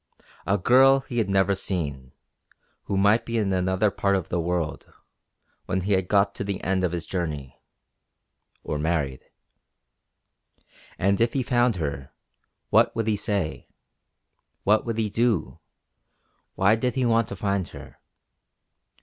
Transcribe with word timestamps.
A 0.47 0.57
girl 0.57 1.01
he 1.01 1.19
had 1.19 1.29
never 1.29 1.53
seen, 1.53 2.11
who 2.85 2.97
might 2.97 3.23
be 3.23 3.37
in 3.37 3.53
another 3.53 3.91
part 3.91 4.15
of 4.15 4.29
the 4.29 4.39
world, 4.39 4.91
when 5.67 5.81
he 5.81 5.91
had 5.93 6.07
got 6.07 6.33
to 6.33 6.43
the 6.43 6.59
end 6.63 6.83
of 6.83 6.91
his 6.91 7.05
journey 7.05 7.61
or 8.63 8.79
married. 8.79 9.23
And 10.97 11.21
if 11.21 11.33
he 11.33 11.43
found 11.43 11.75
her, 11.75 12.09
what 12.71 12.95
would 12.95 13.05
he 13.05 13.15
say? 13.15 13.67
What 14.63 14.87
would 14.87 14.97
he 14.97 15.11
do? 15.11 15.59
Why 16.55 16.75
did 16.75 16.95
he 16.95 17.05
want 17.05 17.27
to 17.27 17.35
find 17.35 17.67
her? 17.67 17.99